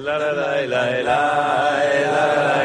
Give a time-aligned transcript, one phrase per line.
[0.00, 1.20] la la la la la
[1.76, 2.61] la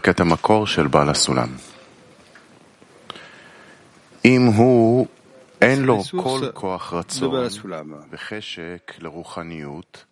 [0.00, 1.48] קטע מקור של בעל הסולם.
[4.24, 5.06] אם הוא
[5.62, 7.48] אין לו כל כוח רצון
[8.12, 10.04] וחשק לרוחניות,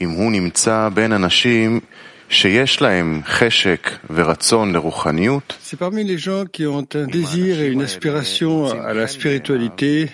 [0.00, 1.80] אם הוא נמצא בין אנשים
[2.28, 7.82] שיש להם חשק ורצון לרוחניות, C'est parmi les gens qui ont un désir et une
[7.82, 10.06] aspiration à la spiritualité.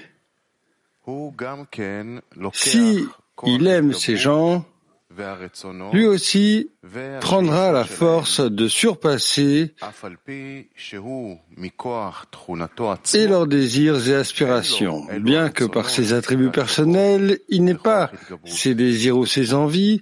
[1.05, 2.77] הוא גם כן לוקח Si
[3.35, 4.73] כוח il aime ces ההתגברות gens, והרצונות,
[5.94, 6.70] lui aussi
[7.22, 9.74] prendra la force de surpasser
[13.14, 18.12] et leurs désirs et aspirations, bien que par ses attributs personnels, il n'ait pas
[18.46, 20.02] ses désirs ou ses envies,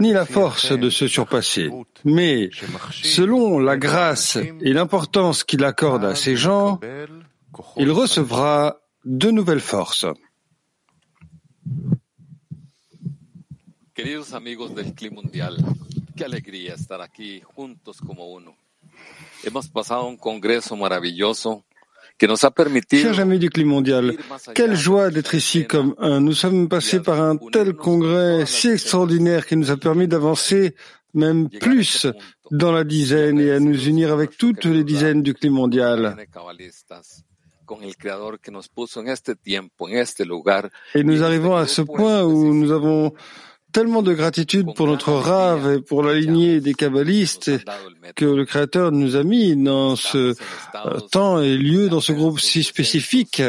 [0.00, 1.70] ni la force de se surpasser.
[2.04, 2.50] Mais
[2.90, 6.80] selon la grâce et l'importance qu'il accorde à ces gens,
[7.76, 10.06] il recevra de nouvelles forces.
[13.96, 15.56] Queridos amigos del Clima Mundial,
[16.14, 18.54] qué alegría estar aquí juntos como uno.
[19.42, 21.64] Hemos pasado un congreso maravilloso
[22.18, 24.18] que nos ha permitido Chers amis du climat mondial,
[24.54, 26.20] quelle joie d'être ici comme un.
[26.20, 30.74] Nous sommes passés par un tel congrès si extraordinaire qui nous a permis d'avancer
[31.14, 32.06] même plus
[32.50, 36.16] dans la dizaine et à nous unir avec toutes les dizaines du climat mondial.
[40.94, 43.14] Et nous arrivons à ce point où nous avons
[43.76, 47.50] tellement de gratitude pour notre rave et pour la lignée des kabbalistes
[48.14, 50.34] que le Créateur nous a mis dans ce
[50.86, 53.42] euh, temps et lieu, dans ce groupe si spécifique.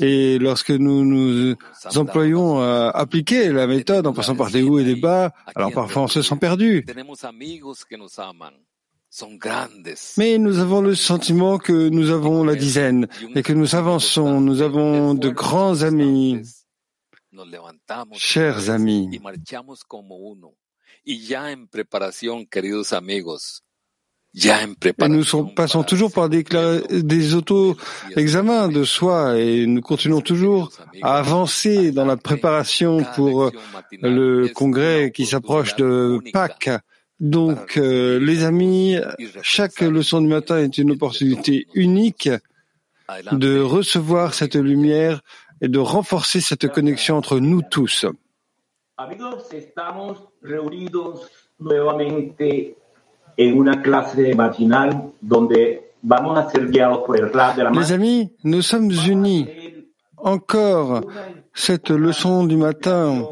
[0.00, 1.56] Et lorsque nous nous
[1.94, 6.02] employons à appliquer la méthode en passant par des hauts et des bas, alors parfois
[6.02, 6.84] on se sent perdu.
[10.18, 14.42] Mais nous avons le sentiment que nous avons la dizaine et que nous avançons.
[14.42, 16.42] Nous avons de grands amis,
[18.18, 19.08] chers amis.
[25.06, 30.70] Et nous sont- passons toujours par des, auto-examens de soi et nous continuons toujours
[31.02, 33.50] à avancer dans la préparation pour
[34.02, 36.70] le congrès qui s'approche de Pâques.
[37.18, 38.96] Donc, euh, les amis,
[39.40, 42.28] chaque leçon du matin est une opportunité unique
[43.32, 45.22] de recevoir cette lumière
[45.60, 48.06] et de renforcer cette connexion entre nous tous.
[48.98, 49.16] Les
[57.70, 57.92] mano.
[57.92, 59.46] amis, nous sommes unis
[60.16, 61.02] encore
[61.52, 63.22] cette leçon du matin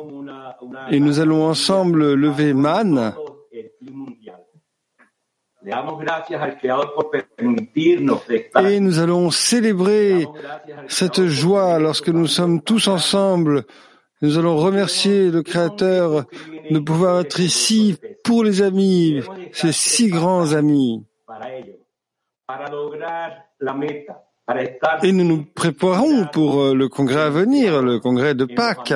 [0.90, 3.14] et nous allons ensemble lever Man.
[8.60, 10.26] Et nous allons célébrer
[10.88, 13.64] cette joie lorsque nous sommes tous ensemble.
[14.20, 16.24] Nous allons remercier le Créateur
[16.70, 21.04] de pouvoir être ici pour les amis, ces si grands amis.
[25.02, 28.92] Et nous nous préparons pour euh, le congrès à venir, le congrès de Pâques.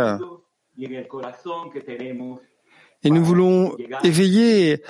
[3.03, 3.75] Et nous voulons
[4.05, 4.83] éveiller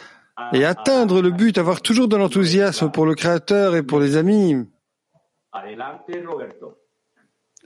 [0.53, 4.57] et atteindre le but, avoir toujours de l'enthousiasme pour le Créateur et pour les amis.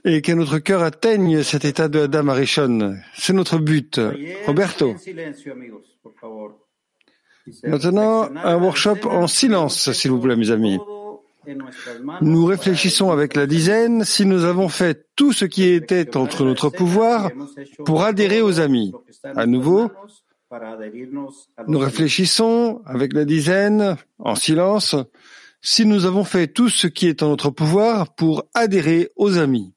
[0.05, 2.97] Et que notre cœur atteigne cet état de Adam Arishon.
[3.15, 4.01] C'est notre but.
[4.45, 4.95] Roberto.
[7.63, 10.79] Maintenant, un workshop en silence, s'il vous plaît, mes amis.
[12.21, 16.69] Nous réfléchissons avec la dizaine si nous avons fait tout ce qui était entre notre
[16.69, 17.31] pouvoir
[17.85, 18.93] pour adhérer aux amis.
[19.23, 19.91] À nouveau,
[21.67, 24.95] Nous réfléchissons avec la dizaine, en silence,
[25.61, 29.73] si nous avons fait tout ce qui est en notre pouvoir pour adhérer aux amis.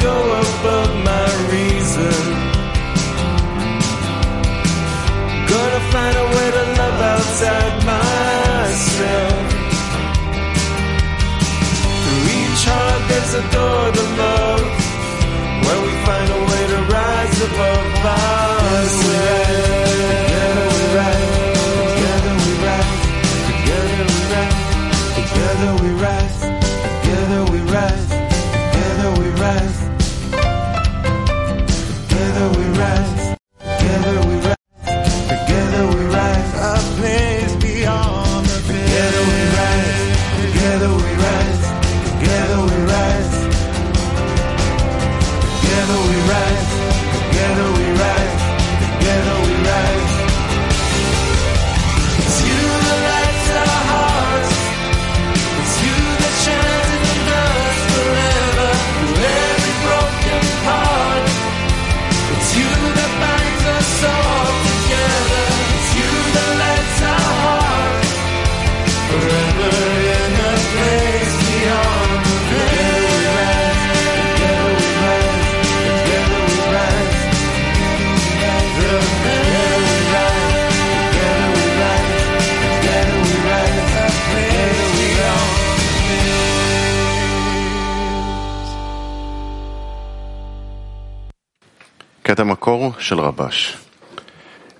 [0.00, 0.29] go.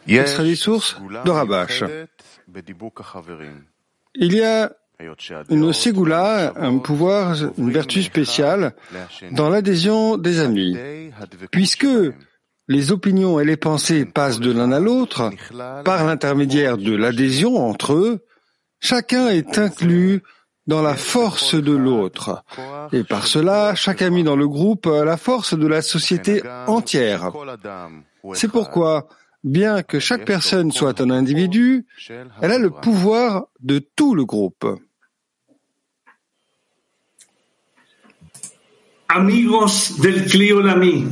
[0.08, 1.84] Extrait des sources de Rabash.
[4.14, 4.72] Il y a
[5.48, 8.74] une ségoula, un pouvoir, une vertu spéciale
[9.32, 10.76] dans l'adhésion des amis,
[11.50, 11.86] puisque
[12.68, 15.30] les opinions et les pensées passent de l'un à l'autre
[15.84, 18.24] par l'intermédiaire de l'adhésion entre eux,
[18.80, 20.22] chacun est inclus
[20.70, 22.44] dans la force de l'autre.
[22.92, 27.32] Et par cela, chaque ami dans le groupe a la force de la société entière.
[28.34, 29.08] C'est pourquoi,
[29.42, 31.86] bien que chaque personne soit un individu,
[32.40, 34.64] elle a le pouvoir de tout le groupe.
[39.08, 41.04] Amigos del Cliolami,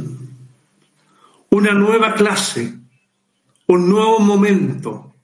[1.50, 2.60] una nueva clase,
[3.68, 5.14] un nuevo momento,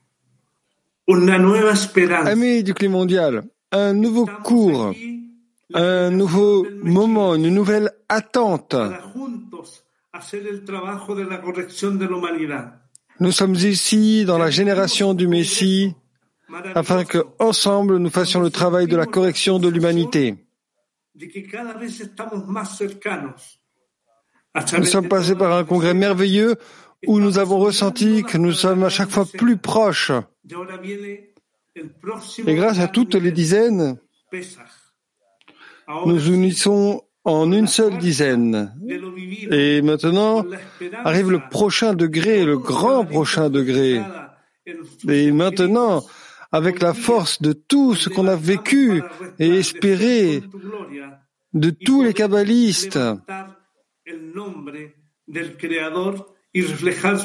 [1.07, 2.31] una nueva esperanza.
[2.31, 4.93] Amis du climat mondial, un nouveau cours,
[5.73, 8.75] un nouveau moment, une nouvelle attente.
[13.19, 15.95] Nous sommes ici dans la génération du Messie
[16.75, 20.35] afin que ensemble nous fassions le travail de la correction de l'humanité.
[24.77, 26.55] Nous sommes passés par un congrès merveilleux
[27.07, 30.11] où nous avons ressenti que nous sommes à chaque fois plus proches.
[32.47, 33.97] Et grâce à toutes les dizaines,
[36.05, 38.73] nous unissons en une seule dizaine.
[39.51, 40.45] Et maintenant
[41.03, 44.01] arrive le prochain degré, le grand prochain degré.
[45.07, 46.03] Et maintenant,
[46.51, 49.01] avec la force de tout ce qu'on a vécu
[49.39, 50.43] et espéré,
[51.53, 52.99] de tous les kabbalistes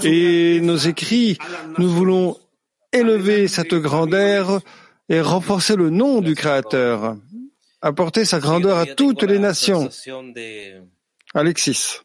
[0.05, 1.39] et nos écrits,
[1.79, 2.37] nous voulons
[2.93, 4.61] élever cette grandeur
[5.09, 7.17] et renforcer le nom du Créateur,
[7.83, 9.89] apporter sa grandeur à toutes les nations.
[11.35, 11.99] Alexis.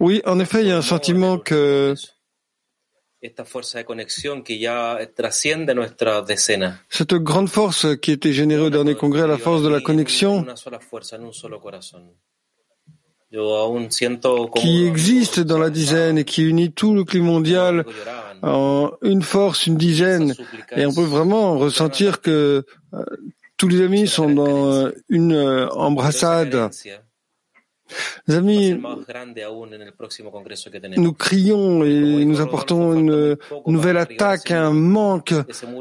[0.00, 1.94] Oui, en effet, il y a un sentiment que
[6.90, 10.46] cette grande force qui était générée au dernier congrès, la force de la connexion,
[14.54, 17.84] qui existe dans la dizaine et qui unit tout le climat mondial
[18.42, 20.34] en une force, une dizaine.
[20.76, 22.64] Et on peut vraiment ressentir que
[22.94, 23.04] euh,
[23.56, 26.70] tous les amis sont dans une euh, embrassade.
[28.26, 28.76] Les amis,
[30.96, 35.34] nous crions et nous apportons une nouvelle attaque, un manque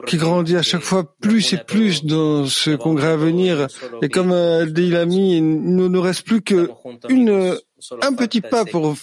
[0.05, 3.67] qui grandit à chaque fois plus et plus dans ce congrès à venir.
[4.01, 4.33] Et comme
[4.71, 6.69] dit l'ami, il ne nous reste plus que
[7.09, 7.57] une,
[8.01, 8.95] un petit pas pour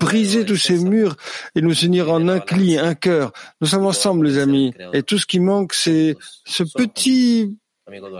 [0.00, 1.16] briser tous ces murs
[1.54, 3.32] et nous unir en un cli, un cœur.
[3.60, 4.72] Nous sommes ensemble, les amis.
[4.92, 7.56] Et tout ce qui manque, c'est ce petit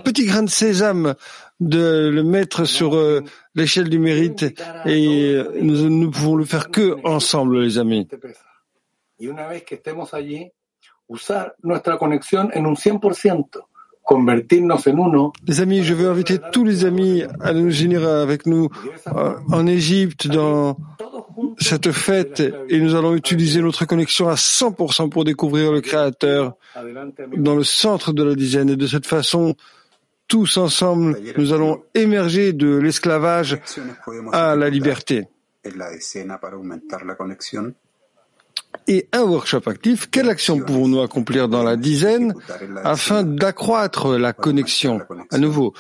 [0.05, 1.15] petit grain de sésame
[1.61, 3.23] de le mettre sur euh,
[3.55, 4.45] l'échelle du mérite
[4.85, 8.09] et euh, nous ne pouvons le faire que ensemble, les amis.
[15.47, 18.69] Les amis, je veux inviter tous les amis à nous unir avec nous
[19.09, 20.77] euh, en Égypte dans
[21.59, 22.43] cette fête.
[22.69, 26.55] Et nous allons utiliser notre connexion à 100% pour découvrir le Créateur
[27.37, 28.71] dans le centre de la dizaine.
[28.71, 29.55] Et de cette façon,
[30.29, 33.59] tous ensemble, nous allons émerger de l'esclavage
[34.33, 35.27] à la liberté.
[38.89, 42.35] Et un workshop actif, quelle action pouvons-nous accomplir dans la dizaine
[42.85, 45.01] afin d'accroître la connexion
[45.31, 45.75] À nouveau,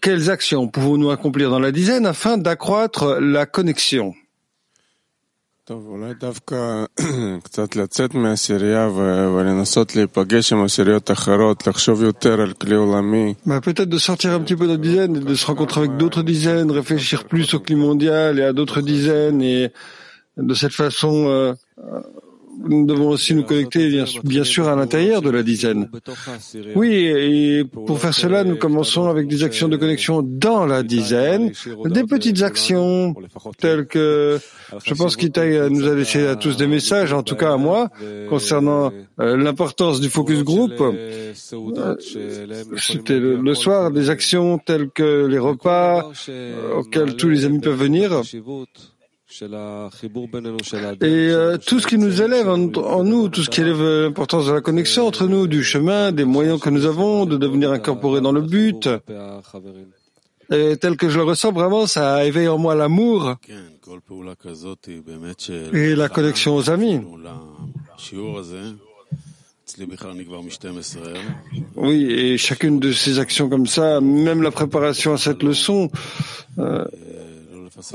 [0.00, 4.14] quelles actions pouvons-nous accomplir dans la dizaine afin d'accroître la connexion?
[13.60, 16.70] peut-être de sortir un petit peu de la dizaine, de se rencontrer avec d'autres dizaines,
[16.72, 19.70] réfléchir plus au climat mondial et à d'autres dizaines et
[20.36, 21.52] de cette façon euh,
[22.68, 25.88] nous devons aussi nous connecter bien, sûr à l'intérieur de la dizaine.
[26.74, 31.52] Oui, et pour faire cela, nous commençons avec des actions de connexion dans la dizaine,
[31.86, 33.14] des petites actions
[33.58, 34.38] telles que,
[34.84, 37.88] je pense qu'Itaï nous a laissé à tous des messages, en tout cas à moi,
[38.28, 40.72] concernant euh, l'importance du focus group.
[40.80, 41.32] Euh,
[42.76, 47.78] c'était le, soir, des actions telles que les repas euh, auxquels tous les amis peuvent
[47.78, 48.22] venir.
[51.02, 52.58] Et euh, tout ce qui nous élève en,
[53.04, 56.60] nous, tout ce qui élève l'importance de la connexion entre nous, du chemin, des moyens
[56.60, 58.88] que nous avons de devenir incorporés dans le but,
[60.52, 63.36] et tel que je le ressens vraiment, ça éveille en moi l'amour
[65.72, 67.00] et la connexion aux amis.
[71.76, 75.88] Oui, et chacune de ces actions comme ça, même la préparation à cette leçon,
[76.58, 76.84] euh,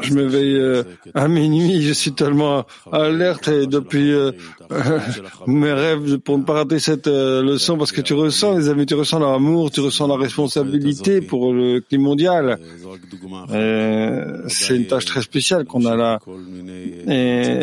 [0.01, 4.31] je me veille euh, à minuit, je suis tellement alerte et depuis euh,
[5.47, 8.85] mes rêves pour ne pas rater cette euh, leçon parce que tu ressens, les amis,
[8.85, 12.59] tu ressens l'amour, tu ressens la responsabilité pour le climat mondial.
[14.47, 16.19] C'est une tâche très spéciale qu'on a là.
[17.07, 17.59] Et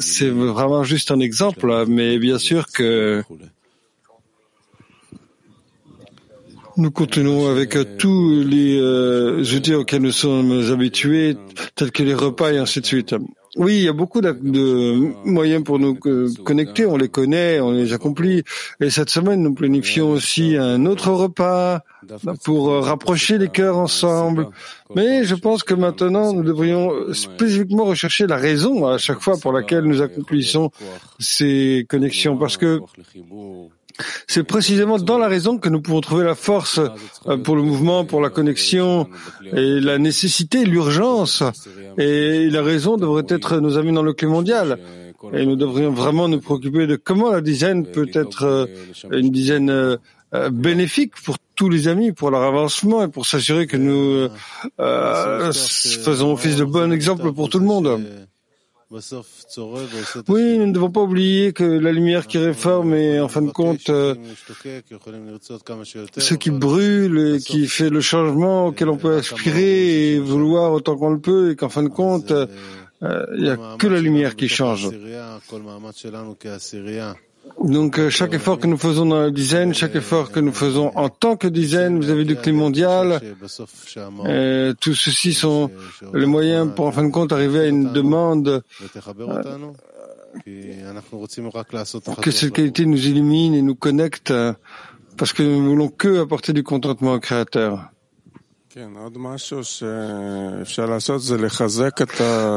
[0.00, 3.22] c'est vraiment juste un exemple, mais bien sûr que
[6.76, 11.36] Nous continuons avec tous les euh, outils auxquels nous sommes habitués,
[11.76, 13.14] tels que les repas et ainsi de suite.
[13.56, 14.32] Oui, il y a beaucoup de,
[15.24, 15.94] moyens pour nous
[16.44, 18.42] connecter, on les connaît, on les accomplit.
[18.80, 21.82] Et cette semaine, nous planifions aussi un autre repas
[22.42, 24.48] pour rapprocher les cœurs ensemble.
[24.96, 29.52] Mais je pense que maintenant, nous devrions spécifiquement rechercher la raison à chaque fois pour
[29.52, 30.72] laquelle nous accomplissons
[31.20, 32.36] ces connexions.
[32.36, 32.80] Parce que
[34.26, 36.80] c'est précisément dans la raison que nous pouvons trouver la force
[37.26, 39.08] euh, pour le mouvement, pour la connexion
[39.52, 41.42] et la nécessité, l'urgence.
[41.96, 44.78] Et la raison devrait être nos amis dans le climat mondial.
[45.32, 48.66] Et nous devrions vraiment nous préoccuper de comment la dizaine peut être euh,
[49.10, 49.96] une dizaine euh,
[50.50, 54.28] bénéfique pour tous les amis, pour leur avancement et pour s'assurer que nous
[54.82, 58.00] faisons office de bon exemple pour tout le monde.
[60.28, 63.50] Oui, nous ne devons pas oublier que la lumière qui réforme est en fin de
[63.50, 64.14] compte euh,
[66.18, 70.96] ce qui brûle et qui fait le changement auquel on peut aspirer et vouloir autant
[70.96, 72.46] qu'on le peut et qu'en fin de compte, euh,
[73.36, 74.88] il n'y a que la lumière qui change.
[77.62, 80.90] Donc euh, chaque effort que nous faisons dans la dizaine, chaque effort que nous faisons
[80.96, 83.20] en tant que dizaine, vous avez du climat mondial,
[84.26, 85.70] euh, tout ceci sont
[86.12, 88.62] les moyens pour en fin de compte arriver à une demande
[92.20, 94.32] que cette qualité nous illumine et nous connecte
[95.16, 97.93] parce que nous ne voulons que apporter du contentement au Créateur.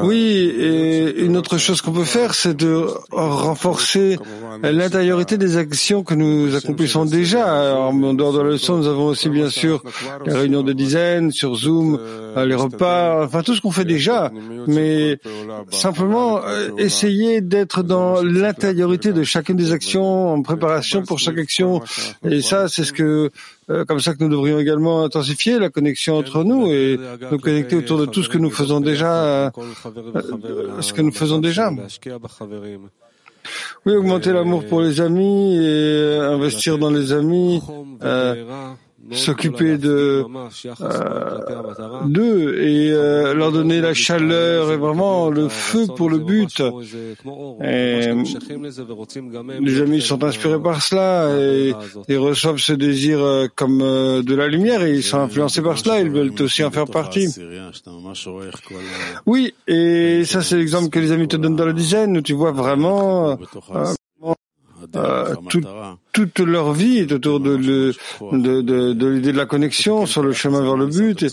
[0.03, 4.17] Oui, et une autre chose qu'on peut faire, c'est de renforcer
[4.63, 7.75] l'intériorité des actions que nous accomplissons déjà.
[7.75, 9.83] en dehors de la leçon, nous avons aussi bien sûr
[10.25, 11.99] les réunions de dizaines, sur Zoom,
[12.35, 14.31] les repas, enfin tout ce qu'on fait déjà.
[14.65, 15.19] Mais
[15.69, 21.81] simplement euh, essayer d'être dans l'intériorité de chacune des actions, en préparation pour chaque action.
[22.23, 23.29] Et ça, c'est ce que euh,
[23.87, 26.97] comme ça que nous devrions également intensifier la connexion entre nous et
[27.31, 29.49] nous connecter autour de tout ce que nous faisons déjà, euh,
[30.81, 31.71] ce que nous faisons déjà.
[33.85, 37.61] Oui, augmenter l'amour pour les amis et investir dans les amis
[39.11, 40.25] s'occuper de
[40.81, 41.39] euh,
[42.05, 46.61] d'eux et euh, leur donner la chaleur et vraiment le feu pour le but.
[47.63, 48.11] Et
[49.61, 51.73] les amis sont inspirés par cela et
[52.09, 56.01] ils reçoivent ce désir euh, comme de la lumière et ils sont influencés par cela.
[56.01, 57.29] Ils veulent aussi en faire partie.
[59.25, 62.33] Oui, et ça c'est l'exemple que les amis te donnent dans la dizaine où tu
[62.33, 63.37] vois vraiment
[64.95, 65.35] euh,
[66.17, 67.55] toute leur vie est autour de,
[68.31, 71.27] l'idée de, la connexion sur le chemin vers le but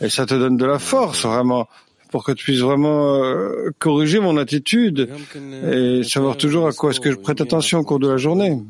[0.00, 1.68] et, ça te donne de la force vraiment
[2.10, 5.10] pour que tu puisses vraiment euh, corriger mon attitude
[5.70, 8.62] et savoir toujours à quoi est-ce que je prête attention au cours de la journée.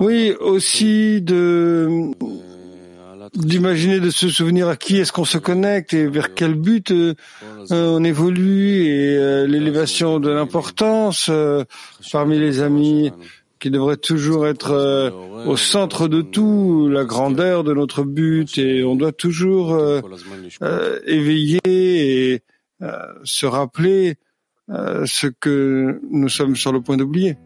[0.00, 2.12] Oui, aussi de
[3.34, 7.14] d'imaginer, de se souvenir à qui est-ce qu'on se connecte et vers quel but euh,
[7.70, 11.64] on évolue et euh, l'élévation de l'importance euh,
[12.12, 13.12] parmi les amis
[13.58, 15.12] qui devrait toujours être
[15.46, 19.80] au centre de tout, la grandeur de notre but et on doit toujours
[21.06, 22.42] éveiller et
[23.22, 24.16] se rappeler
[24.68, 27.38] ce que nous sommes sur le point d'oublier.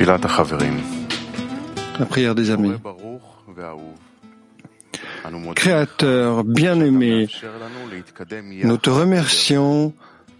[0.00, 0.18] La
[2.06, 2.72] prière des amis.
[5.54, 7.28] Créateur bien-aimé,
[8.64, 9.92] nous te remercions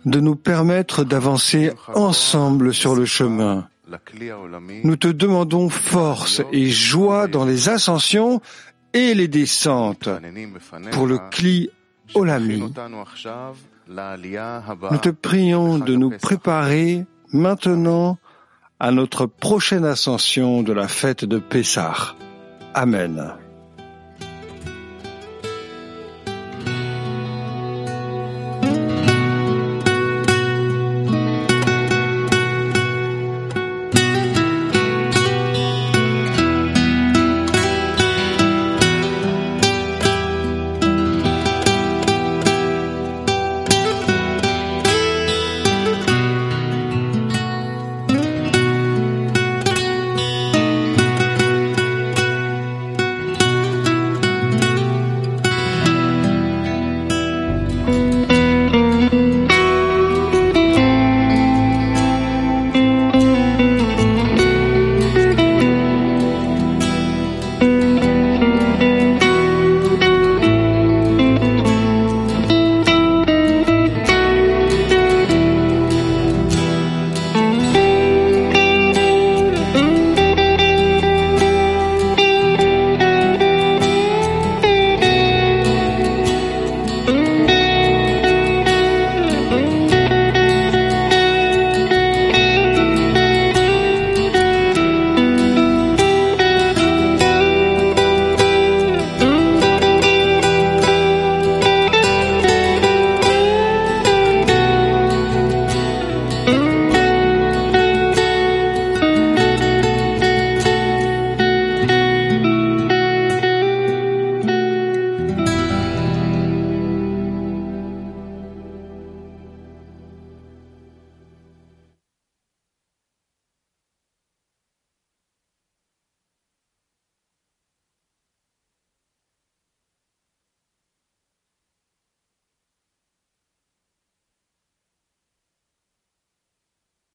[0.06, 3.68] de nous permettre d'avancer ensemble sur le chemin.
[4.84, 8.40] Nous te demandons force et joie dans les ascensions
[8.94, 10.08] et les descentes.
[10.92, 11.68] Pour le Kli
[12.14, 12.62] Olami.
[14.90, 18.18] Nous te prions de nous préparer maintenant
[18.80, 22.16] à notre prochaine ascension de la fête de Pessah.
[22.74, 23.39] Amen.